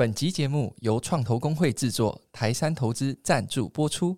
[0.00, 4.16] 本集节目由创投公会制作，台山投资赞助播出。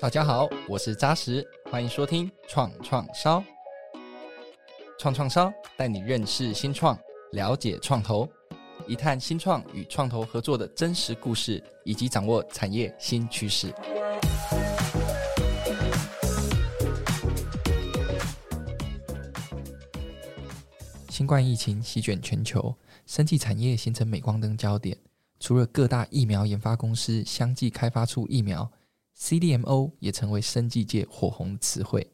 [0.00, 3.42] 大家好，我是扎实，欢迎收听创创烧。
[4.96, 6.96] 创创烧带你认识新创，
[7.32, 8.28] 了解创投，
[8.86, 13.74] 一探新创与创投合作的真实故事，以及掌握产业新趋势。
[21.18, 22.72] 新冠疫情席卷全球，
[23.04, 24.96] 生技产业形成镁光灯焦点。
[25.40, 28.70] 除了各大疫苗研发公司相继开发出疫苗
[29.18, 32.08] ，CDMO 也成为生技界火红词汇。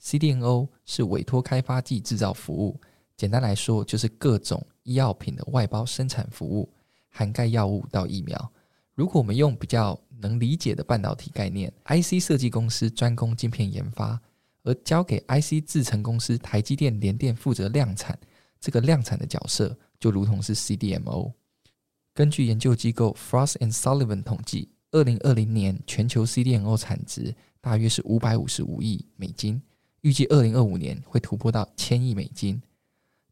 [0.00, 2.80] CDMO 是委托开发暨制造服务，
[3.16, 6.72] 简单来说就是各种医药品的外包生产服务，
[7.08, 8.52] 涵盖药物到疫苗。
[8.94, 14.20] 如果我们用比较能理解的半导体概念，IC 设计公司专攻晶片研发。
[14.62, 18.18] 而交给 IC 制程公司台积电、联电负责量产，
[18.60, 21.32] 这个量产的角色就如同是 CDMO。
[22.12, 29.62] 根据研究机构 Frost and Sullivan 统计，二零二零年全球 CDMO 产值大约是五百五十五亿美金，
[30.02, 32.60] 预计二零二五年会突破到千亿美金。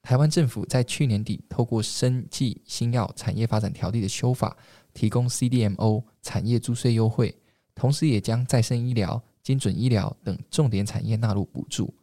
[0.00, 4.56] 台湾政府在去年底透过生技新药产业发展条例的修法，
[4.94, 7.36] 提供 CDMO 产业租税优惠，
[7.74, 9.22] 同时也将再生医疗。
[9.48, 11.94] 精准医疗等重点产业纳入补助，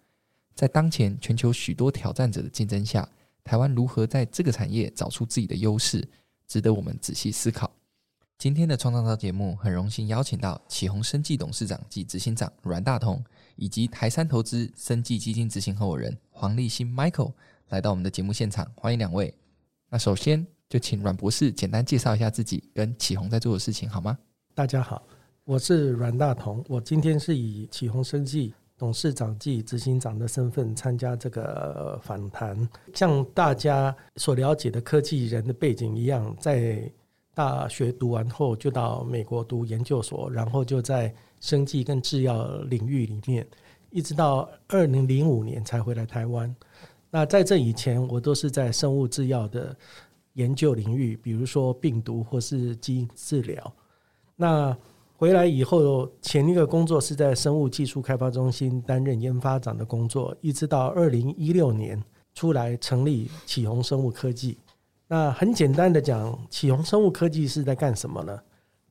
[0.55, 3.07] 在当前全球许多挑战者的竞争下，
[3.43, 6.03] 台湾如何在这个产业找出自己的优势，
[6.47, 7.71] 值得我们仔细思考。
[8.39, 13.23] 今天的创创烧节目很荣幸邀请到启宏生技董事长及执行长阮大同，
[13.57, 17.33] 以及台山投资生技基金执行合伙人黄立新 Michael
[17.69, 19.31] 来到我们的节目现场，欢迎两位。
[19.91, 24.17] 那首先就请阮博士简单介绍一下自己跟启宏在做的事情好吗？
[24.55, 25.03] 大家好。
[25.45, 32.67] 我是阮大同，我今天是以启宏生技董事长暨执行长的身份参加这个访谈。
[32.95, 36.91] 像大家所了解的科技人的背景一样，在
[37.35, 43.45] 大学读完后就到美国读研究所，然后就在生技跟制药领域里面，
[43.91, 46.53] 一直到二零零五年才回来台湾。
[47.11, 49.77] 那在这以前，我都是在生物制药的
[50.33, 53.73] 研究领域，比如说病毒或是基因治疗。
[54.35, 54.75] 那
[55.17, 62.03] 回来以后，前一个工作是在生物技术开发中心担任研发长的工作，一直到二零一六年
[62.33, 64.57] 出来成立启宏生物科技。
[65.07, 68.37] 那很简单的讲，启宏生物科技是在干什么呢？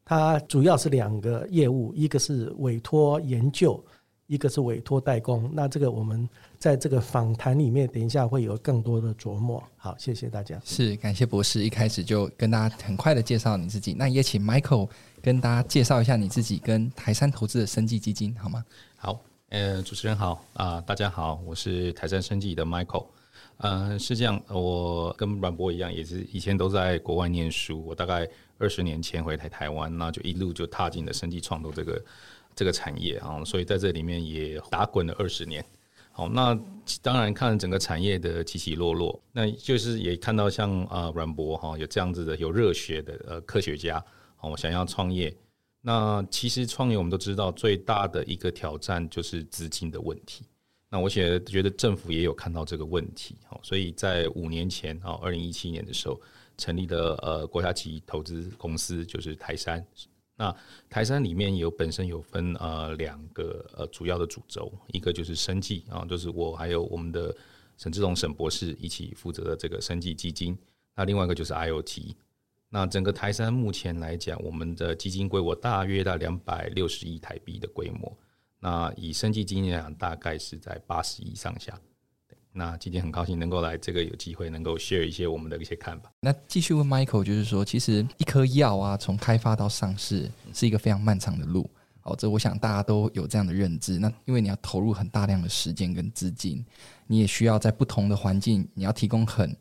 [0.02, 3.78] 它主要是两个业务，一个是委托研究。
[4.26, 6.26] 一个是委托代工，那这个我们
[6.58, 9.62] 在这个访谈里面，等一下会有更多的琢磨。
[9.76, 10.58] 好，谢谢大家。
[10.64, 13.92] 是，感谢博士一开始就跟大家很快的介绍你自己。
[13.92, 14.88] 那也请 Michael
[15.20, 18.64] 跟大家介绍一下你自己跟台山投资的生计基金，好吗？
[18.96, 19.20] 好，
[19.50, 23.06] 呃，主持人好啊，呃，大家好，我是台山生计的 Michael。
[23.58, 27.84] 呃，是这样，我跟阮博一样，也是以前都在国外念书。
[27.84, 28.26] 我大概
[28.58, 32.02] 二十年前回台台湾，那就一路就踏进了生计创投这个。
[32.54, 35.64] 这个产业啊，所以在这里面也打滚了二十年。
[36.12, 36.56] 好，那
[37.02, 44.04] 当然看整个产业的起起落落，那就是也看到像啊阮博哈有这样子的有热血的呃科学家，
[44.40, 45.34] 哦想要创业。
[45.80, 50.44] 那其实创业我们都知道最大的一个挑战就是资金的问题。
[50.88, 56.20] 那我觉得觉得政府也有看到这个问题，好，所以在五年前啊，二零一七年的时候
[56.56, 59.84] 成立了呃国家级投资公司，就是台山。
[60.36, 60.54] 那
[60.90, 67.34] 台山里面有本身有分呃两个呃主要的主轴，一个就是生技啊，就是我还有我们的
[67.76, 70.58] 沈志龙沈博士一起负责的这个生技基金。
[70.96, 72.14] 那另外一个就是 IoT。
[72.68, 78.16] 那整个台山目前来讲，我们的基金规模大约在两百六十亿台币的规模。
[78.58, 81.80] 那以生技基金来讲，大概是在八十亿上下。
[82.56, 86.12] 那今天很高兴能够来这个有机会能够 share 一些我们的一些看法。
[86.20, 91.68] 那继续问 Michael，就是说，其实一颗药啊，从开发到上市是一个非常漫长的路。
[92.00, 93.98] 好，这我想大家都有这样的认知。
[93.98, 96.64] 那因为你要投入很大量的时间跟资金，
[97.08, 99.56] 你也需要在不同的环境，你要提供很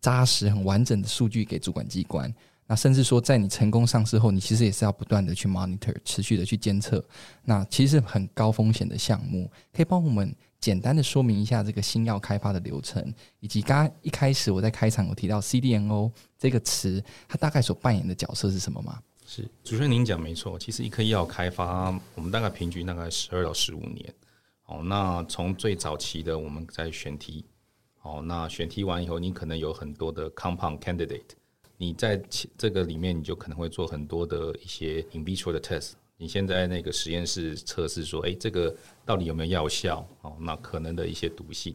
[0.00, 2.34] 扎实、很完整的数据给主管机关。
[2.66, 7.04] 那甚至说，在你成功上市后，你其实也是要不断的去 monitor，持续的去监测。
[7.44, 10.34] 那其实很高风险的项目，可以帮我们。
[10.60, 19.00] 简单的说明一下这个新药开发的流程，以及刚一开始我在开场有提到 CDMO 这个词，它大概所扮演的角色是什么吗？
[19.26, 24.14] 是主持人您讲没错，其实一颗药开发，我们大概平均大概十二到十五年。
[24.66, 27.44] 哦，那从最早期的我们在选题，
[28.02, 31.22] 哦，那选题完以后，你可能有很多的 compound candidate，
[31.76, 32.20] 你在
[32.58, 35.92] 这个里面你就可能会做很多的一些 in vitro 的 test。
[36.20, 38.76] 你现在那个实验室测试说，哎，这个
[39.06, 40.06] 到底有没有药效？
[40.20, 41.74] 哦，那可能的一些毒性。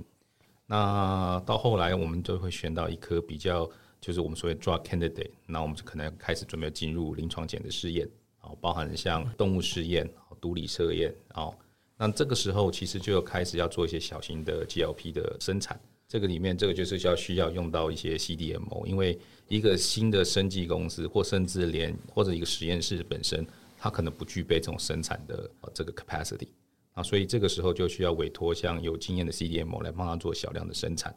[0.67, 3.67] 那到后来，我们就会选到一颗比较，
[3.99, 8.07] 就是我们所谓 drug candidate，那我们就可能开始准备进入临床前的试验，
[8.37, 10.07] 啊，包含像动物试验、
[10.39, 11.51] 毒理测验，哦，
[11.97, 15.79] 那这个时候其实就要开始要做一些小型的 GLP 的生产。
[16.07, 19.17] 这个里面，这个就是要需要用到一些 CDMO，因为
[19.47, 23.43] 一个新的生技公司，或甚至连或者一个实验室本身，
[23.85, 26.47] 它可能不具备这种生产的这个 capacity
[26.93, 31.15] 啊，所以这个时候就需要委托像有经验的 CDM 来帮他做小量的生产，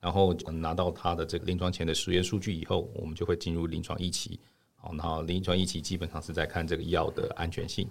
[0.00, 4.40] 然后拿到他的这个临床前的实验数据以后，我们就会进入临床一期，
[4.74, 7.88] 好，然后临床一期基本上是在看这个药的安全性。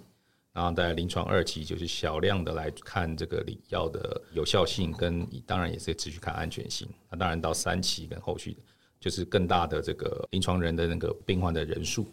[0.52, 6.86] 然后在临床二期就是小量的来看这个药的有效性，跟当然也是持续看安全性。
[7.08, 8.58] 那当然到三期跟后续
[9.00, 12.12] 就是更大的这个临床人的那个病患的人数。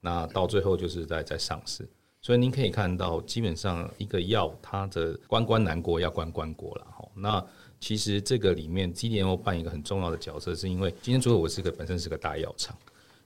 [0.00, 1.88] 那到最后就是在在上市。
[2.22, 7.08] 所以您可以看到，基本上一个药它的关关难过要关关过了哈。
[7.14, 7.44] 那
[7.80, 12.76] 其实这个里面 CDMO 扮演一个很重要的角色，是因为今天除了我是个本身是个大药厂。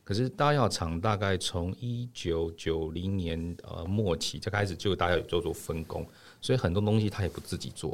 [0.04, 6.06] 可是大药厂大概从一九九零年呃末期就开始就大家有做做分工，
[6.40, 7.90] 所以很多东西他也不自己做，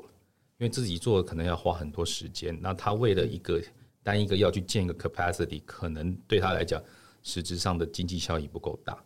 [0.58, 2.58] 因为自己做可能要花很多时间。
[2.60, 3.62] 那他为了一个
[4.02, 6.82] 单一个药去建一个 capacity，可能对他来讲
[7.22, 8.96] 实质上的经济效益不够大，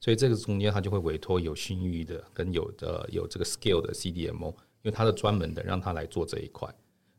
[0.00, 4.54] 所以这个中间他就会委托有信誉的跟有的有这个 scale 的 CDMO，因
[4.84, 6.68] 为他的专门的让他来做这一块。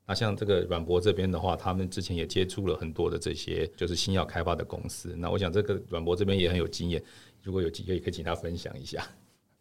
[0.06, 5.16] 那像这个软博这边的话，他们之前也接触了很多的这些就是新药开发的公司。
[5.18, 7.02] 那我想这个软博这边也很有经验，
[7.42, 9.02] 如果有机会可以请他分享一下。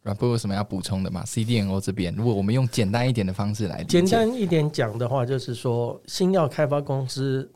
[0.01, 7.49] 软博有什么要补充的吗？CDMO 这边，如果我们用简单一点的方式来简单一点讲的话，就是说新药开发公司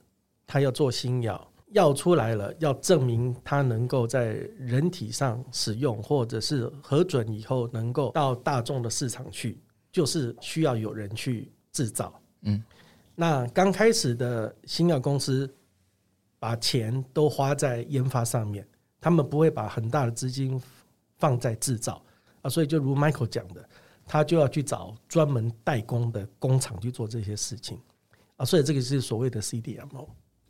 [0.47, 9.59] 他要做新药，药出来了要证明它能够在人体上使用，或者是核准以后能够到大众的市场去，
[9.91, 12.19] 就是需要有人去制造。
[12.43, 12.63] 嗯。
[13.15, 15.51] 那刚开始的新药公司
[16.39, 18.65] 把钱都花在研发上面，
[19.01, 20.61] 他们不会把很大的资金
[21.17, 22.01] 放在制造
[22.43, 23.69] 啊，所以就如 Michael 讲的，
[24.05, 27.77] 他就要去找专门代工的工厂去做这些事情
[28.37, 30.07] 啊，所以这个是所谓的 CDMO。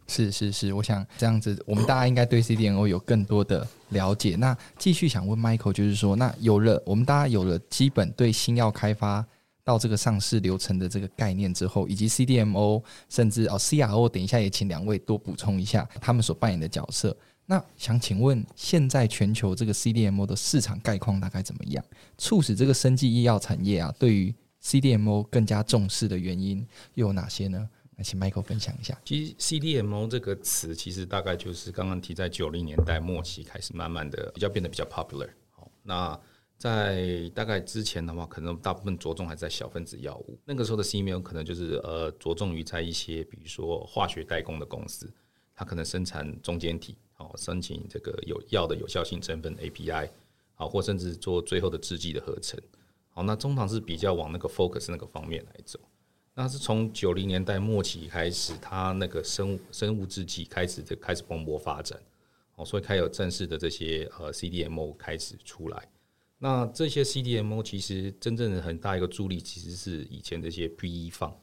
[0.08, 4.36] 是是是，我想这样子，我们大家应该对 CDMO 有更多的了解。
[4.36, 9.26] 那继续想问 Michael，就是说，那有了我们大家有了基本对新药开发。
[9.64, 17.14] 到这个上市流程的这个概念之后，以及 CDMO 甚至哦 CRO，等一下也请两位多补充一下他们所扮演的角色。
[17.46, 21.84] 那想请问，现在全球这个 CDMO 的市场概况大概怎么样？
[22.18, 24.34] 促使这个生技医药产业啊，对于
[24.64, 27.70] CDMO 更加重视的原因又有哪些呢？
[27.98, 28.98] 那，请 Michael 分享一下。
[29.04, 35.30] 其实 CDMO 这个词，其实大概就是刚刚提在九零年代末期开始，慢慢的比较变得比较 popular。
[35.50, 36.18] 好，那。
[36.60, 40.40] 在大概之前的话，可能大部分着重还在小分子药物。
[40.44, 45.08] 那个时候的 CDMO 可能就是呃着重于在一些比如说化学代工的公司，
[45.54, 50.10] 它可能生产中间体，好，申请这个有药的有效性成分 API，
[50.56, 52.60] 好，或甚至做最后的制剂的合成。
[53.10, 55.80] 好，那通常是比较往那个 focus 那个方面来走。
[56.40, 62.00] 那是从九零年代末期开始，它那个生物生物制剂开始就开始蓬勃发展，
[62.54, 65.90] 哦，所以开有正式的这些呃 CDMO 开始出来。
[66.38, 71.34] 那这些 CDMO 其实真正的很大一个助力，其实是以前这些 PE fund，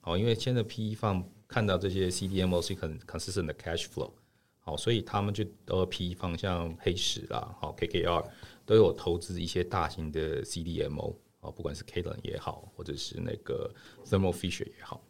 [0.00, 4.12] 好，因为现在 PE 放看到这些 CDMO 是很 consistent 的 cash flow，
[4.60, 8.24] 好，所以他们就都 PE 放像黑石啦，好 KKR
[8.64, 11.14] 都有投资一些大型的 CDMO，
[11.50, 13.72] 不管是 CALEN 也好，或者是那个
[14.04, 15.02] Thermo Fisher 也好，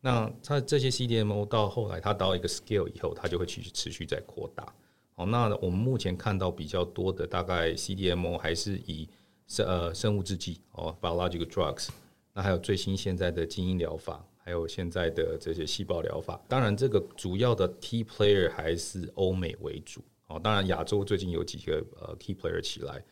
[0.00, 4.72] 那它这些 CDMO 到后来它到一个 scale 以后，它就会继续持续在扩大。
[5.16, 9.08] 哦，那我们目前看到比较多的大概 CDMO 还是以
[9.46, 11.88] 生呃生物制剂哦，biological drugs，
[12.34, 16.38] 那还有最新现在的基因疗法，还有现在的这些细胞疗法。
[16.46, 20.38] 当然，这个主要的 key player 还是欧美为主哦。
[20.38, 23.02] 当然，亚洲最近有几个呃 key player 起来，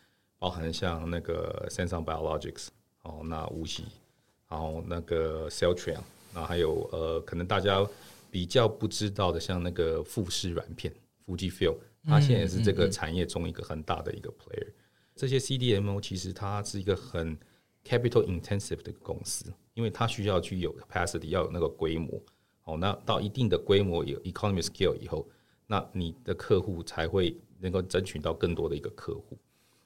[0.45, 2.67] 包含像那个 Samsung Biologics
[3.01, 3.85] 哦，那无锡，
[4.47, 6.01] 然后那个 Celltrion，
[6.35, 7.83] 那还有呃可能大家
[8.31, 10.93] 比较不知道的，像那个富士软片
[11.27, 11.79] Fujifilm。
[12.07, 14.69] 它现在也是这个产业中一个很大的一个 player。
[15.17, 17.35] 这些 CDMO 其实它是一个很
[17.83, 22.21] capital intensive 的公司，因为它需要去有 capacity，要有那个规模。
[22.65, 25.27] 哦，那到一定的规模有 economy scale 以后，
[25.67, 29.39] 那你的客户才会能够争取到更多的一个客户。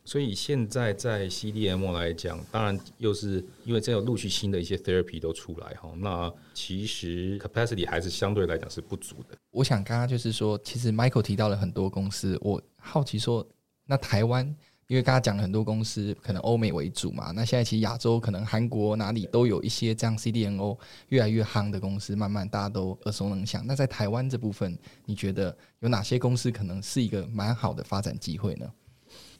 [0.08, 9.36] 所以现在在 CDMO 来讲，当然又是因为这有陆续新的一些 therapy 都出来哈，那其实 capacity 还是相对来讲是不足的。
[9.50, 13.46] 我想刚刚就是说，其实 Michael 提到了很多公司，我好奇说，
[13.84, 14.46] 那台湾
[14.86, 23.62] 因为刚刚讲了很多公司可能欧美为主嘛，那现在其实亚洲可能韩国哪里都有一些这样 CDMO 越来越夯的公司，慢慢大家都耳熟能详。
[23.66, 24.74] 那在台湾这部分，
[25.04, 28.66] 你觉得有哪些公司可能是一个蛮好的发展机会呢？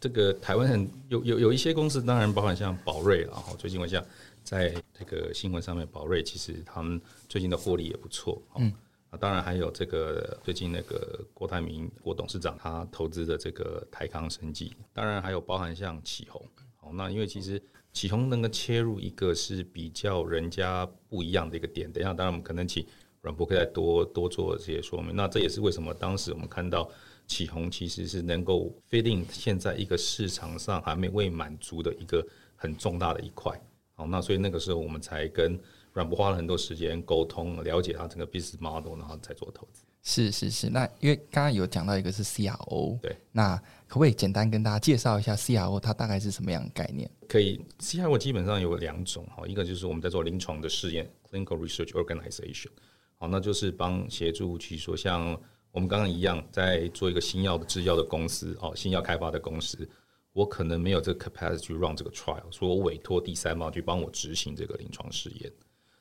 [0.01, 3.55] 这个台湾很有有有一些公司，当然包含像宝瑞了哈。
[3.59, 4.05] 最近我想
[4.43, 8.73] 在这个新闻上面，宝瑞其实他们最近的获利也不错，嗯。
[9.11, 16.47] 啊，当然还有这个最近那个郭台铭郭董事长他投资的这个台康生技，当然还有包含像启宏。
[16.77, 17.59] 好，那因为其实
[17.91, 21.91] 启宏能够切入一个是比较人家不一样的一个点。
[21.91, 22.87] 等一下，当然我们可能请
[23.23, 25.17] 阮博可以再多多做这些说明。
[25.17, 26.87] 那这也是为什么当时我们看到
[27.29, 33.57] 启宏其实是能够 fit in 现在一个市场上还没未满足的一个很重大的一块。
[33.95, 35.57] 好，那所以那个时候我们才跟。
[35.95, 39.83] 阮博花了很多时间沟通，了解他整个 business model，然后再做投资。
[40.03, 43.57] 是是是，那因为刚刚有讲到一个是 CRO，对，那
[43.89, 47.11] 可不可以简单跟大家介绍一下 CRO 它大概是什么样的概念？
[47.27, 52.69] 可以，CRO 基本上有两种哈，一个就是我们在做临床的试验 （clinical research organization），
[53.17, 55.41] 好，那就是帮协助去说像
[55.71, 59.89] 我们刚刚一样在做一个新药的制药的公司哦，新药开发的公司，
[60.33, 65.53] 我可能没有这个 capacity 去 run 这个 trial，所以我委托第三方去帮我执行这个临床试验。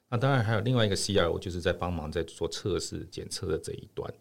[0.09, 4.11] 那当然还有另外一个 CRO，就是在帮忙在做测试检测的这一端，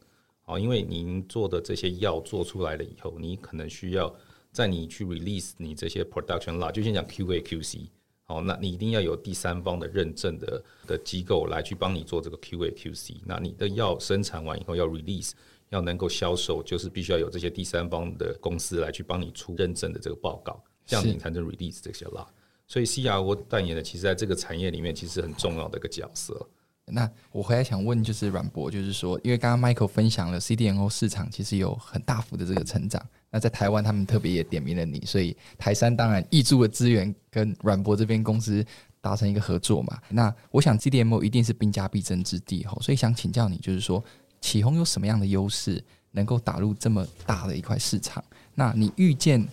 [0.43, 4.13] 好，因为您做的这些药做出来了以后，你可能需要
[4.51, 7.87] 在你去 release 你这些 production lot，就先讲 QA QC，
[8.29, 15.31] 好，那你一定要有第三方的认证的的机构来去帮你做这个 QA QC，那你的药生产完以后要 release，
[15.69, 22.27] 要能够销售，就是必须要有这些第三方的公司来去帮你出认证的这个报告，这样你才能 release 这些 lot。
[22.67, 26.49] 所以 CRO 扮演的，其实在这个产业里面，其实很重要的一个角色。
[26.93, 33.03] 那我回来想问，就是阮博，就是说，因为刚刚 Michael 分享了 CDMO 市场其实有很大幅的这个成长。
[33.31, 38.65] 那在台湾，他们特别也点名了你，所以台山当然挹注的资源，跟阮博这边公司
[39.01, 39.99] 达成一个合作嘛。
[40.09, 44.03] 那我想 CDMO 一定是兵家必争之地吼，所以想请教你，就是说
[44.41, 48.23] 启宏有什么样的优势，能够打入这么大的一块市场？
[48.55, 49.47] 那你预见？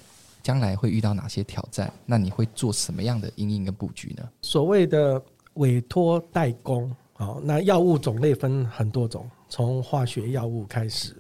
[0.44, 1.90] 将来会遇到哪些挑战？
[2.06, 4.30] 那你会做什么样的因应跟布局呢？
[4.42, 5.24] 所谓的
[5.54, 11.16] 委托代工，好，那药物种类分很多种，从化学药物开始，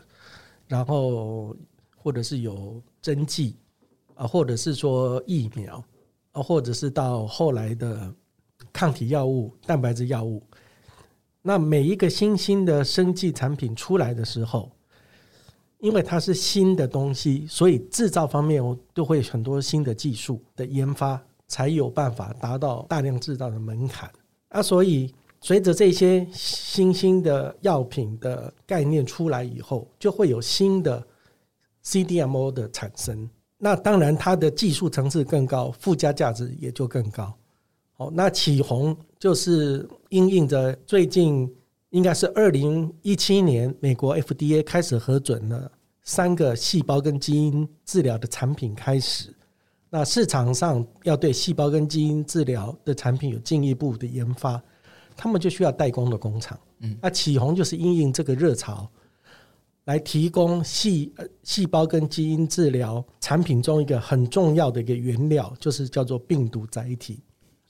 [0.67, 1.55] 然后
[1.95, 3.55] 或者是有针剂
[4.13, 5.81] 啊，或者是说疫苗
[6.33, 8.13] 啊，或者是到后来的
[8.73, 10.43] 抗体药物、蛋白质药物。
[11.41, 14.69] 那每一个新兴的生技产品出来的时候，
[15.79, 24.11] 因为它是新的东西，所以制造方面我都会很多新的技术的研发，才有办法达到大量制造的门槛。
[24.49, 31.05] 啊，所以随着这些新兴的药品的概念出来以后，就会有新的
[31.83, 33.29] CDMO 的产生。
[33.57, 37.33] 那当然，它的技术层次更高，附加价值也就更高。
[37.91, 41.53] 好，那启宏就是应应着最近。
[41.89, 45.71] 应该是二零一七年，美国 FDA 开始核准了
[46.01, 49.31] 三个细胞跟基因治疗的产品开始。
[49.91, 54.59] 那市场上要对细胞跟基因治疗的产品有进一步的研发，
[55.15, 56.59] 他们就需要代工的工厂。
[56.79, 58.89] 嗯，那启宏就是因应这个热潮，
[59.85, 67.21] 来提供细细胞跟基因治疗产品中一个很重要的一个原料，就是叫做病毒载体。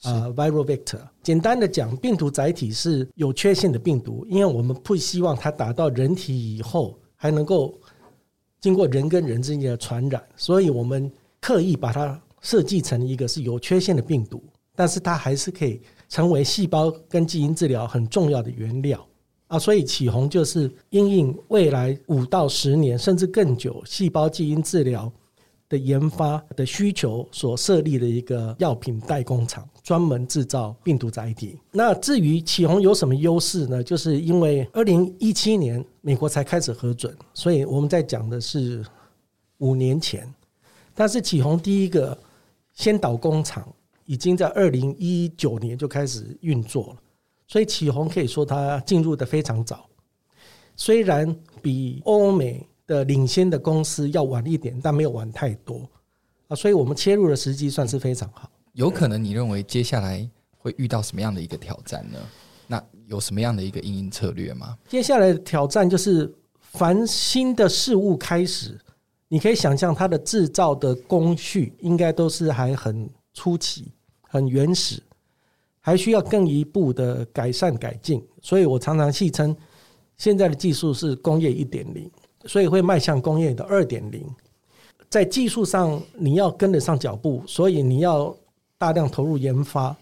[0.04, 7.80] 啊、uh，viral vector，简单的讲，病毒载体是有缺陷的病毒，因为我们不希望它打到人体以后还能够
[8.60, 11.10] 经过人跟人之间的传染，所以我们
[11.40, 14.44] 刻意把它设计成一个是有缺陷的病毒，
[14.76, 15.82] 但是它还是可以
[16.14, 19.04] 成为细胞跟基因治疗很重要的原料
[19.48, 25.12] 啊，所以启宏就是因应未来五到十年甚至更久细胞基因治疗
[25.68, 31.60] 的研发的需求所设立的一个药品代工厂，专门制造病毒载体。
[31.72, 33.84] 那至于启宏有什么优势呢？
[33.84, 38.86] 就是因为二零一七年美国才开始核准，所以我们在讲的是
[39.58, 40.32] 五年前。
[40.94, 42.16] 但是启宏第一个
[42.76, 43.68] 先导工厂
[44.06, 46.98] 已经在二零一九年就开始运作了，
[47.48, 49.90] 所以启宏可以说它进入的非常早，
[50.76, 52.68] 虽然比欧美。
[52.86, 55.90] 的领先的公司要晚一点，但没有晚太多
[56.50, 58.52] 啊，所以我们切入的时机算是非常好。
[58.74, 62.20] 有可能你认为接下来会遇到什么样的一个挑战呢？
[62.68, 64.78] 那有什么样的一个因应策略吗？
[64.90, 66.30] 接下来的挑战就是，
[66.60, 68.78] 凡新的事物开始，
[69.30, 75.02] 你可以想象它的制造的工序应该都是还很初期、很原始，
[75.80, 78.26] 还需要更一步的改善改进。
[78.42, 79.56] 所以我常常戏称，
[80.18, 82.10] 现在的技术是工业一点零。
[82.46, 84.22] 所以会迈向工业的二点零，
[85.10, 88.36] 在技术上你要跟得上脚步，所以你要
[88.78, 89.96] 大量投入研发，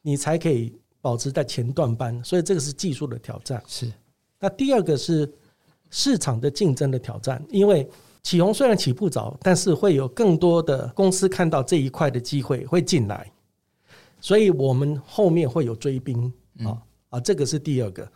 [0.00, 0.72] 你才可以
[1.02, 2.24] 保持在前段班。
[2.24, 3.62] 所以这个是技术的挑战。
[3.66, 3.92] 是。
[4.40, 5.30] 那第二个是
[5.90, 7.86] 市场的竞争的挑战，因为
[8.22, 13.30] 启宏虽然起步早，但是会有更多的公司看到这一块的机会会进来，
[14.20, 16.32] 所以我们后面会有追兵
[16.64, 16.76] 啊
[17.10, 18.08] 啊，这个是第二个。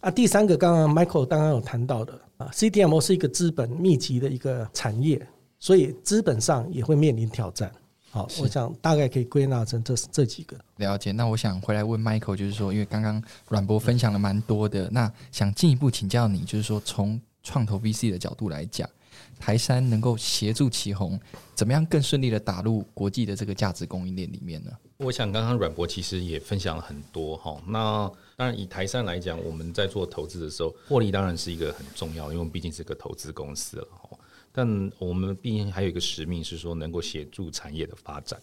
[0.00, 5.24] 啊，第三个刚刚 Michael 刚刚有谈到的啊，CDMO 是一个资本密集的一个产业。
[5.64, 7.70] 所以资本上也会面临挑战。
[8.10, 10.56] 好，我想大概可以归纳成这这几个。
[10.78, 11.12] 了解。
[11.12, 18.90] 那我想回来问 Michael，就是说，因为刚刚阮博分享了蛮多的，那想进一步请教你，就是说，从创投 VC 的角度来讲，
[19.38, 21.18] 台山能够协助启宏
[21.54, 24.70] 怎么样更顺利的打入国际的这个价值供应链里面呢？
[24.98, 27.60] 我想刚刚阮博其实也分享了很多哈。
[27.66, 34.16] 那当然以台山来讲，我们在做投资的时候，获利当然是一个很重要，因为毕竟是个投资公司了哈。
[34.52, 38.40] 但我们毕竟还有一个使命，是说能够协助产业的发展。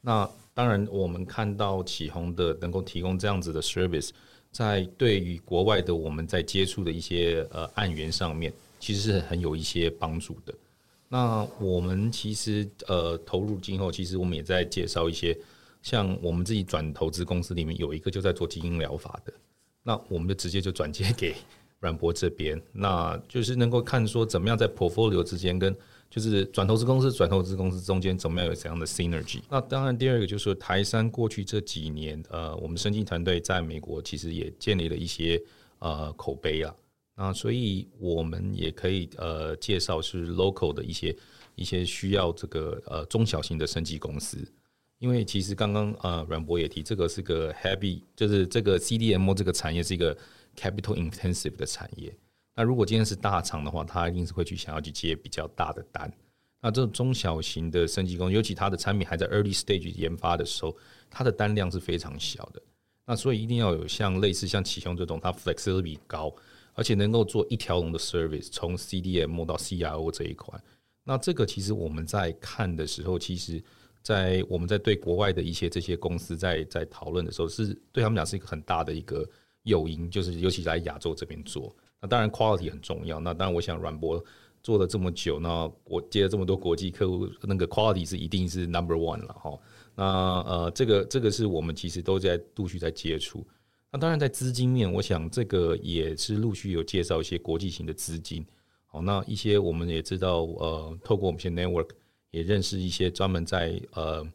[0.00, 4.10] 那当然，我们看到启宏的能够提供这样子的 service，
[4.52, 10.54] 在对于国外的我们在接触的一些呃案源上面，其实是很有一些帮助的。
[11.08, 15.36] 那我们其实呃投入今后，其实我们也在介绍一些，
[15.82, 19.32] 像我们自己转投资公司里面有一个就在做基因疗法的，
[19.82, 21.34] 那我们就直接就转接给。
[21.80, 25.72] 阮博这边，那就是能够看说怎么样在 portfolio 之间跟
[26.10, 29.42] 就是转投资公司、转投资公司中间怎么样有怎样的 synergy。
[29.48, 35.40] 那当然，第二个就是台山过去这几年，呃，我们生技团队在美国其实也建立了一些
[35.78, 36.74] 呃口碑啊。
[37.18, 41.14] 那所以我们也可以呃介绍是 local 的一些
[41.56, 44.38] 一些需要这个呃中小型的生技公司，
[44.98, 50.16] 因为其实刚刚呃阮博也提，这个是个 heavy，就是这个 CDMO 这个产业是一个。
[50.56, 52.12] capital intensive 的产业，
[52.56, 56.12] 那如果今天是大厂的话，他一定是会去想要去接比较大的单。
[56.60, 60.76] 那这种中小型的生技公司，尤其它的产品还在 early stage 研发的时候，
[61.08, 62.60] 它的单量是非常小的。
[63.06, 66.34] 那所以一定要有像类似像启雄这种，它 flexibility 高，
[66.78, 70.56] 而且能够做一条龙的 service，从 CDM 到 CRO 这一块。
[71.02, 73.60] 那这个其实我们在看的时候，其实，
[74.00, 79.28] 在我们在对国外的一些这些公司在在讨论的时候，是对他们讲是一个很大的一个。
[79.64, 83.20] 诱因就是，尤其在亚洲这边做，那当然 quality 很重要。
[83.20, 84.24] 那当然，我想阮博
[84.62, 89.58] 做了这么久，那我接了这么多国际客户，那个 quality 是一定是 number one 了哈。
[89.94, 93.46] 那呃，这个这个是我们其实都在陆续在接触。
[93.90, 98.44] 那当然，在资金面，我想这个也是陆续有介绍一些国际型的资金。
[98.86, 101.90] 好，那一些我们也知道，呃，透过我们一些 network
[102.30, 104.26] 也认识一些专门在呃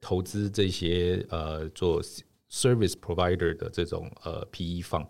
[0.00, 2.02] 投资这些呃做。
[2.50, 5.06] Service provider 的这种呃 PE 放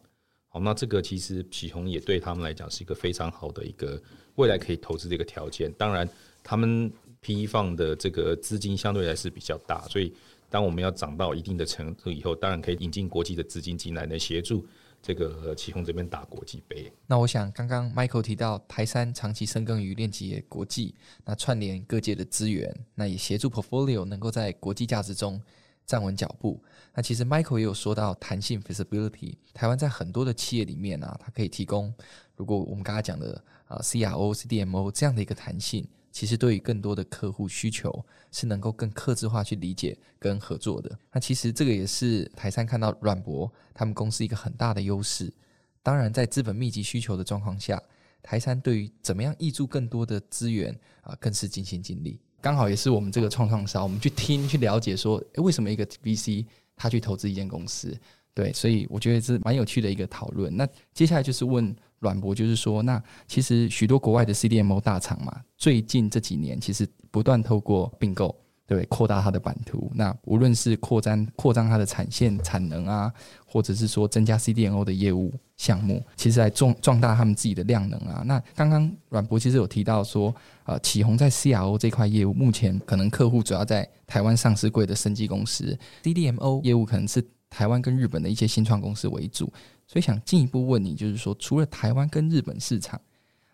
[0.48, 4.02] 好，那这个其实启宏也对他们来讲是一个非常好的一个
[4.34, 5.72] 未来可以投资的一个条件。
[5.74, 6.08] 当然，
[6.42, 10.12] 他们 PE 放的这个资金相对来是比较大，所以
[10.50, 14.66] 当我们要涨到一定的程度以后，当然可以引进国际的资金进来，来协助
[15.02, 16.92] 这个启宏这边打国际杯。
[17.06, 25.40] 那我想，刚刚 Michael 提到台山长期深耕于链接业国际，那串联各界的资源，那也协助 portfolio 能够在国际价值中。
[25.86, 26.62] 站稳脚步。
[26.92, 31.90] 那其实 Michael 也有说到弹性 flexibility，台湾在很多的企业里面啊，它可以提供，
[32.36, 40.98] 如果我们刚才讲的啊 CRO、CDMO 这样的一个弹性，其实对于更多的客户需求是能够更克制化去理解跟合作的。
[41.12, 45.32] 那其实这个也是台山看到阮博他们公司一个很大的优势。
[45.80, 47.80] 当然，在资本密集需求的状况下，
[48.20, 52.18] 台山对于怎么样挹注更多的资源啊，更是尽心尽力。
[52.40, 57.96] 刚好也是我们这个创创烧，我们去听去了解说，诶，为什么一个 VC 他去投资一间公司？
[58.34, 60.56] 对，所以我觉得是蛮有趣的一个讨论。
[60.56, 68.34] 那接下来就是问阮博，就是说，那其实许多国外的 CDMO 大厂嘛，最近这几年其实不断透过并购。
[68.66, 69.90] 对，扩大它的版图。
[69.94, 73.10] 那无论是扩张扩张它的产线产能啊，
[73.46, 78.22] 或者是说增加 CDMO 的业务项目，其实来壮壮大他们自己的量能啊。
[78.26, 80.34] 那刚刚阮博其实有提到说，
[80.64, 89.52] 呃，启宏在 CRO 这块业务，目前可能客户主要在台湾上市柜的生技公司，CDMO 业务可能是台湾跟日本的一些新创公司为主。
[89.86, 93.00] 所以想进一步问你，就是说，除了台湾跟日本市场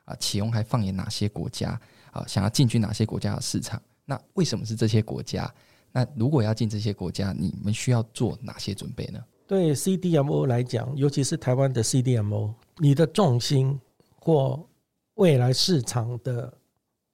[0.05, 1.81] 啊，启宏还放眼哪些国家
[2.11, 2.25] 啊？
[2.27, 3.81] 想要进军哪些国家的市场？
[4.05, 5.53] 那为什么是这些国家？
[5.93, 9.25] 那如果要进这些国家，你们需要做哪些准备呢？
[9.47, 13.79] 对 CDMO 来讲，尤其是台湾的 CDMO，你的重心
[14.17, 14.69] 或
[15.15, 16.53] 未来市场的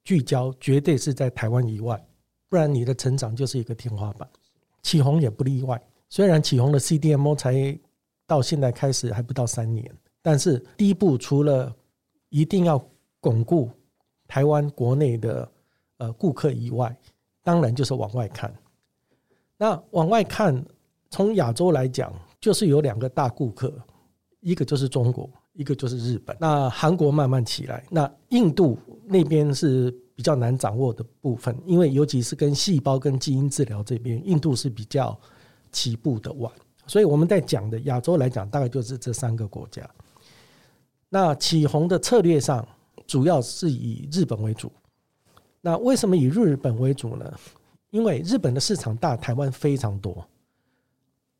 [0.03, 2.03] 聚焦，绝对是在台湾以外，
[2.49, 4.27] 不然你的成长就是一个天花板。
[4.81, 5.79] 启宏也不例外，
[6.11, 7.79] 虽然启宏的 CDMO 才
[8.27, 9.89] 到现在开始还不到三年，
[10.21, 11.73] 但是第一步除了
[12.27, 12.85] 一定要
[13.21, 13.71] 巩固
[14.27, 15.49] 台湾国内的
[15.99, 16.93] 呃顾客以外，
[17.41, 18.53] 当然就是往外看。
[19.55, 20.61] 那往外看，
[21.09, 23.73] 从亚洲来讲，就是有两个大顾客，
[24.41, 26.35] 一个就是中国，一个就是日本。
[26.41, 35.17] 那韩国慢慢起来，那印度那边是比较难掌握的部分，因为尤其是跟细胞跟基因治疗这边，印度是比较
[35.71, 36.51] 起步的晚。
[36.87, 39.89] 所以我们在讲的亚洲来讲，大概就是这三个国家。
[41.09, 42.67] 那起红的策略上，
[43.05, 44.71] 主要是以日本为主。
[45.61, 47.33] 那为什么以日本为主呢？
[47.91, 50.25] 因为日本的市场大，台湾非常多，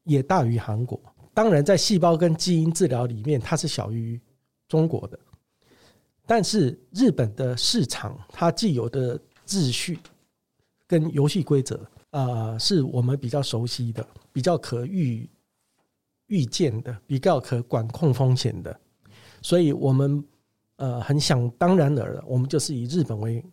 [0.03, 0.99] 也大于韩国。
[1.33, 4.19] 当然，在细胞跟基因治疗里面，它是小于
[4.67, 5.17] 中国的。
[6.25, 9.17] 但是日本的市场，它既有的
[9.47, 9.97] 秩序
[10.85, 15.29] 跟游戏规则啊，是我们比较熟悉的，比较可预
[16.27, 18.79] 预见的，比较可管控风险的。
[19.41, 20.23] 所以，我们
[20.77, 23.43] 呃很想当然的，我们就是以日本为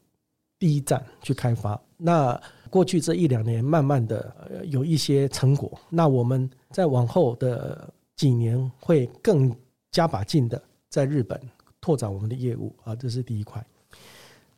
[0.58, 1.80] 第一站去开发。
[1.96, 5.78] 那过去这一两年，慢慢的有一些成果。
[5.88, 9.54] 那我们在往后的几年会更
[9.90, 11.40] 加把劲的在日本
[11.80, 13.64] 拓展我们的业务啊，这是第一块。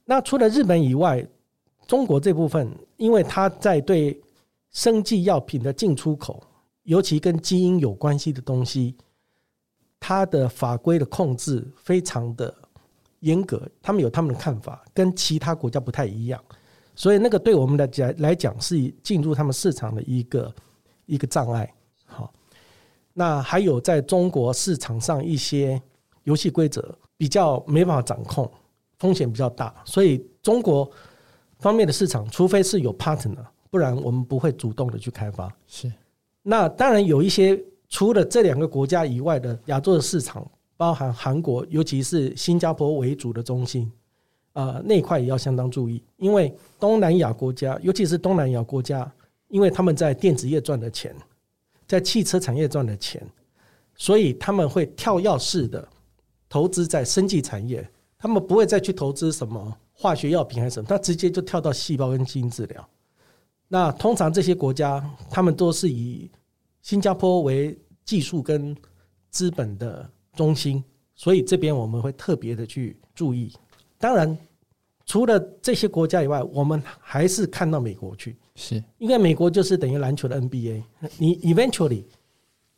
[0.05, 1.25] 那除了日本以外，
[1.87, 4.21] 中国这部分，因为它在对
[4.71, 6.43] 生技药品的进出口，
[6.85, 8.97] 尤其跟基因有关系的东西，
[9.99, 12.55] 它的法规的控制非常的
[13.21, 16.43] 严格，他们有他们的看法，跟其他国家不太一样。
[16.95, 20.55] 所以那个对我们来讲来讲是进入他们市场的一个
[21.07, 21.73] 一个障碍。
[22.05, 22.33] 好，
[23.13, 25.81] 那还有在中国市场上一些
[26.25, 28.51] 游戏规则比较没办法掌控，
[28.99, 29.75] 风险比较大。
[29.85, 30.91] 所以中国
[31.59, 35.51] 方面的市场，除非是有 partner，不然我们不会主动的去开发。
[35.67, 35.91] 是。
[36.43, 43.91] 那当然有一些除了这两个国家以外的亚洲的市场，包含韩国，尤其是新加坡为主的中心。
[44.53, 49.11] 啊，那块也要相当注意，因为东南亚国家，尤其是东南亚国家，
[49.47, 51.15] 因为他们在电子业赚的钱，
[51.87, 53.25] 在汽车产业赚的钱，
[53.95, 55.89] 所以他们会跳跃式的
[56.49, 62.89] 投资在生技产业，他们不会再去投资什么化学药品还是什么，他直接就跳到细胞跟基因治疗。
[63.73, 66.29] 那通常这些国家，他们都是以
[66.83, 68.77] 新加坡为技术跟
[69.31, 70.83] 资本的中心，
[71.15, 73.53] 所以这边我们会特别的去注意。
[73.97, 74.37] 当然，
[75.07, 80.83] 除了这些国家以外，我们还是看到美国去，是因为美国就是等于篮球的 NBA。
[81.17, 82.03] 你 eventually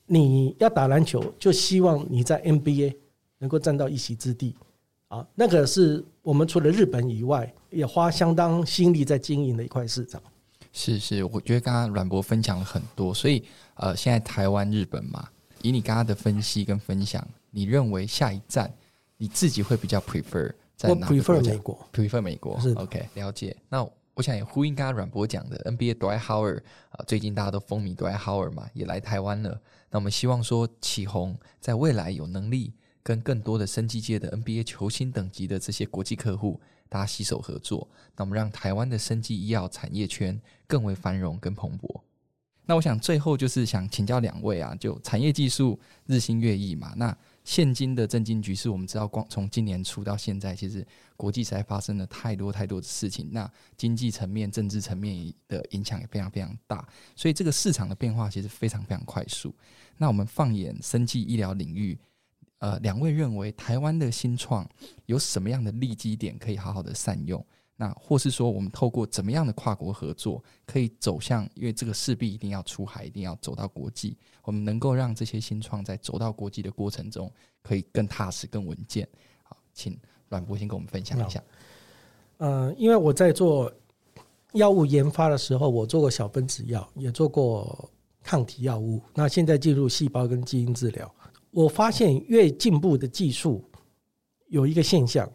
[0.04, 2.94] 你要打篮球，就希望你在 NBA
[3.38, 4.54] 能够占到一席之地
[5.08, 5.26] 啊。
[5.34, 10.22] 那个是我们除了日本以外，也花相当心力在经营的一块市场。
[10.72, 15.28] 是是，我觉得刚刚阮博分享了很多，所以呃，现在台湾、日本嘛，
[15.60, 18.72] 以你刚刚的分析跟分享，你认为下一站
[19.18, 20.52] 你自己会比较 prefer？
[20.84, 23.56] 我 prefer 美国，prefer 美国是 OK，了解。
[23.68, 29.60] 那我想也呼应刚刚阮博讲的 NBA Dwight Howard 啊，最近大家都风靡 Dwight Howard 嘛，也来台湾了。
[29.90, 36.60] 那我们希望说启宏在未来有能力跟更多的生技界的 NBA 球星等级的这些国际客户，
[36.92, 42.00] 大家携手合作，那我们让台湾的生技医药产业圈更为繁荣跟蓬勃。
[42.64, 47.16] 那我想最后就是想请教两位啊，就产业技术日新月异嘛，那。
[47.44, 53.28] 现今的政经局势，我们知道，光从今年初到现在，其实国际才发生了太多太多的事情。
[53.32, 59.52] 那经济层面、政治层面的影响也非常非常大，所以这个市场的变化其实非常非常快速。
[59.96, 61.98] 那我们放眼生技医疗领域，
[62.62, 64.64] 呃，两位认为台湾的新创
[65.06, 67.44] 有什么样的利基点可以好好的善用？
[67.74, 71.44] 那或是说，我们透过怎么样的跨国合作，可以走向？
[71.54, 74.16] 因为这个势必一定要出海，一定要走到国际。
[74.44, 77.28] 我们能够让这些新创在走到国际的过程中，
[77.62, 79.08] 可以更踏实、更稳健。
[79.42, 79.98] 好，请
[80.28, 81.42] 阮博先跟我们分享一下。
[82.36, 83.72] 呃，因为我在做
[84.52, 87.90] 药物研发的时候，我做过小分子药，也做过
[88.22, 89.02] 抗体药物。
[89.14, 91.12] 那现在进入细胞跟基因治疗，
[91.52, 93.64] 我发现越进步的技术
[94.48, 95.30] 有一个现象。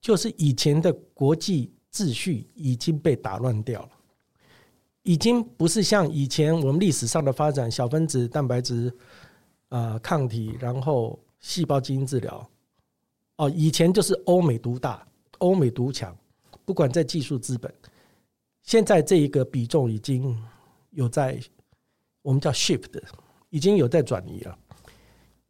[0.00, 3.90] 就是以前的国际秩序已经被打乱掉了，
[5.02, 8.94] 已经不是像以前我们历史上的发展，小分子、蛋白质、
[9.70, 12.46] 啊抗体，然后细胞基因治疗。
[13.36, 16.14] 哦，以前就是欧美独大，欧美独强，
[16.66, 17.72] 不管在技术资本。
[18.62, 20.38] 现在这一个比重已经
[20.90, 21.40] 有在
[22.20, 23.02] 我们叫 shift，
[23.48, 24.58] 已经有在转移了。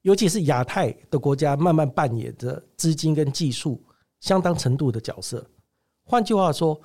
[0.04, 3.78] 尤其是亚太的国家，慢慢扮演着资金跟技术。
[4.20, 5.46] 相当程度的角色，
[6.06, 6.80] 换句话说，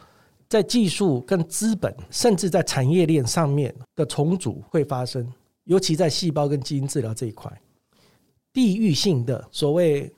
[0.50, 5.26] 在技术跟资本，甚至在产业链上面的重组会发生，
[5.64, 7.50] 尤其在细胞跟基因治疗这一块，
[8.52, 10.14] 地域性的所谓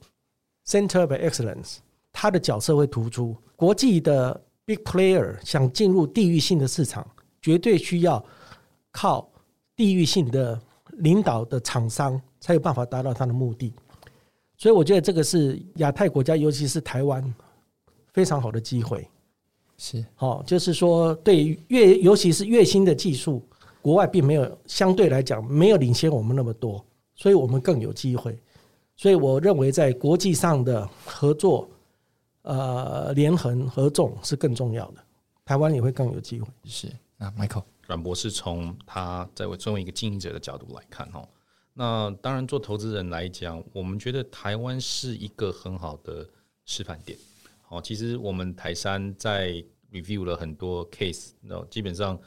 [0.66, 1.78] center of excellence，
[2.12, 3.38] 它的角色会突出。
[3.56, 7.08] 国际的 big player 想进入地域性的市场，
[7.40, 8.26] 绝对需要
[8.92, 9.32] 靠
[9.76, 10.60] 地域性的
[10.98, 13.74] 领导的厂商才有办法达到他的目的。
[14.58, 17.34] 所以我觉得这个是亚太国家，尤其是台湾
[18.14, 19.08] 非常好的机会。
[19.78, 23.42] 是，好，就是说，对越尤其是越新的技术，
[23.82, 28.38] 国外并没有相对来讲没有领先我们那么多，所以我们更有机会。
[28.96, 31.68] 所以我认为在国际上的合作，
[32.44, 35.02] 呃，联横合纵是更重要的，
[35.44, 36.48] 台湾也会更有机会。
[36.66, 41.28] 是，那 Michael 阮博士从他在我作为一个经营者的角度来看，哈。
[41.74, 46.26] 那当然，做投资人来讲，我们觉得台湾是一个很好的
[46.64, 47.20] 示范点。
[47.62, 52.18] 好，其实我们台山在 review 了很多 case，那基本上，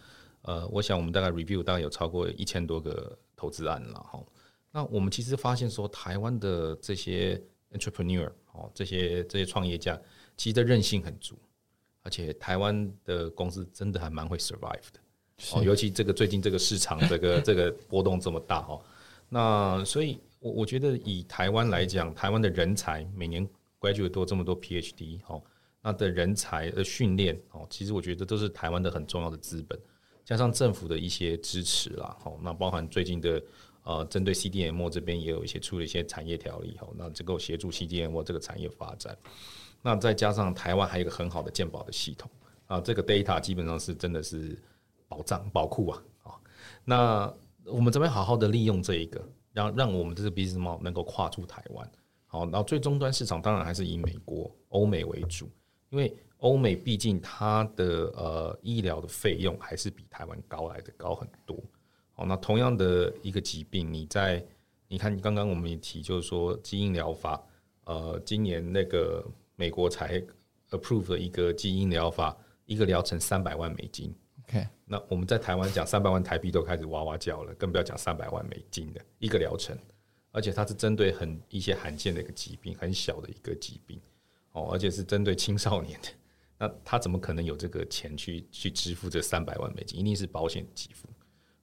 [0.42, 3.98] 呃，我想我们大概 review 大概有超过一千多个投资案了。
[4.00, 4.22] 哈，
[4.70, 9.98] 那我们其实发现说，台湾的这些 entrepreneur，哦，这些这些创业家，
[10.37, 11.38] 其实的韧性很足，
[12.03, 15.00] 而且台湾的公司真的还蛮会 survive 的。
[15.52, 18.80] 哦，尤其这个最近这个市场，这个这个波动这么大，哈。
[19.28, 23.48] 那所以，我我觉得以台湾来讲，台湾的人才每年
[23.80, 25.42] graduate 多这么多 PhD 哦，
[25.83, 29.78] 那的人才的训练哦，其实我觉得都是台湾的很重要的资本，
[30.24, 33.42] 加上政府的一些支持啦，哦，那包含最近的
[33.83, 39.16] 呃，针对 CDMO 这边也有一些出了一些产业条例哦，那这个协助 CDMO 这个产业发展，
[39.83, 42.30] 那再加上台湾还有一个很好的健保的系统
[42.66, 44.57] 啊，这个 data 基本上是真的是
[45.08, 46.34] 保障宝库啊，啊，
[46.84, 47.34] 那。
[47.66, 51.90] 我们这边好好的利用这一个，让让我们这个 business model 能够跨出台湾。
[52.26, 55.48] 好，然后最终端市场当然还是以美国、欧美为主，
[55.88, 61.56] 因为欧美毕竟它的呃医疗的费用还是比台湾高来的高很多。
[62.12, 64.44] 好，那同样的一个疾病，你在
[64.86, 67.42] 你看刚刚我们也提，就是说基因疗法，
[67.84, 69.24] 呃，今年那个
[69.56, 70.22] 美国才
[70.68, 72.36] approve 了一个基因疗法，
[72.66, 74.14] 一个疗程三百万美金。
[74.86, 79.76] 那我们在台湾讲三百万台币都开始哇哇叫了，更不要讲三百万美金的一个疗程，
[80.30, 83.98] 而且它是针对很一些罕见的一个疾病，很小的一个疾病
[84.52, 86.08] 哦，而且是针对青少年的，
[86.58, 89.98] 那他怎么可能有这个钱去去支付这三百万美金？
[89.98, 91.08] 一定是保险给付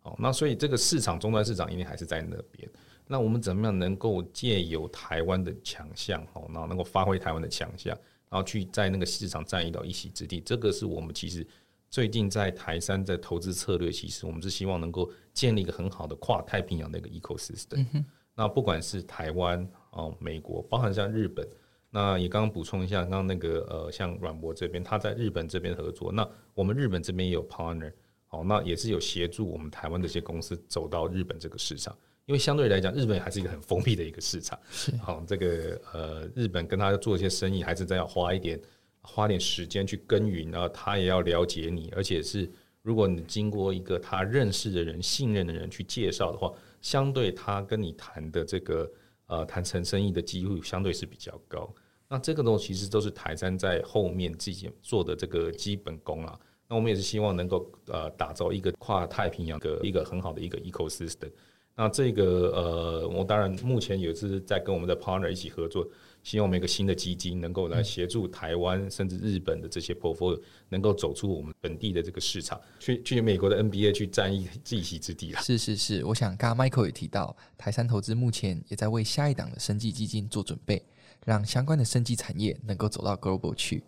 [0.01, 0.15] 哦。
[0.17, 2.67] 那所以这个市场终端市场一定还是在那边。
[3.07, 7.95] 那我们怎么样能够借由台湾的强项哦，然后能够发挥台湾的强项，
[8.29, 10.39] 然后去在那个市场占一到一席之地？
[10.41, 11.45] 这个是我们其实。
[11.91, 17.85] 最近在台山的投资策略，其实我们是希望能够建立一个很好的跨太平洋的一个 ecosystem。
[18.33, 21.45] 那不管是台湾哦、美国，包含像日本，
[21.89, 27.91] 那也刚刚补充一下，刚刚那个呃，像阮博这边，他在日本这边合作，那我们日本这边也有 partner，
[28.25, 31.93] 好，那也是有协助我们台湾这些公司走到日本这个市场，
[32.25, 34.57] 因为相对来讲，日本还是一个很封闭的一个市场。
[35.01, 38.57] 好，这个呃，日本跟他做一些生意，还是真要花一点。
[39.03, 42.49] 花点时间去耕耘，然后他也要了解你，而且是
[42.81, 48.91] 如果你经过一个他认识的人、信任的人去介绍的话，相对他跟你谈的这个
[49.27, 51.73] 呃谈成生意的机会相对是比较高。
[52.07, 56.39] 那这个东西其实都是台山在后面自己做的这个基本功啊。
[56.67, 61.31] 那我们也是希望能够呃打造一个跨太平洋的一个很好的一个 ecosystem。
[61.75, 62.23] 那这个
[62.55, 65.87] 呃，我当然目前也是在跟我们的 partner 一起合作。
[66.23, 75.41] 希望我们一个新的基金能够来协助台湾甚至日本的这些 portfolio 能够走出我们本地的这个市场，去去美国的 NBA 去占一一席之地了。
[75.41, 80.85] 是是是，我想刚刚 Michael 也提到，台山投资目前也在为下一档的生技基金做准备，
[81.25, 83.83] 让相关的生技产业能够走到 global 去。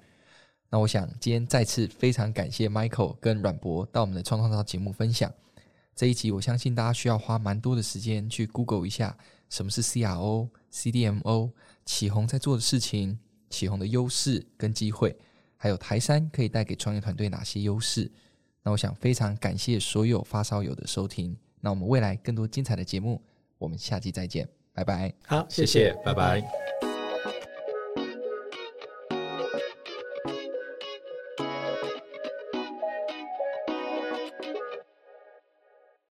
[0.72, 5.32] 那我想今天再次非常感谢 Michael 跟阮博到我们的创创造节目分享
[5.95, 9.15] 这一集，我相信大家需要花蛮多的时间去 Google 一下
[9.49, 11.51] 什么是 CRO、CDMO。
[11.86, 15.15] 启宏在做的事情，启宏的优势跟机会，
[15.58, 18.10] 还有台山可以带给创业团队哪些优势？
[18.63, 21.36] 那我想非常感谢所有发烧友的收听。
[21.60, 23.21] 那我们未来更多精彩的节目，
[23.58, 25.13] 我们下期再见，拜拜。
[25.25, 26.92] 好，谢谢，拜拜。